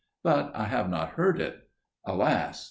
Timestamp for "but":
0.23-0.51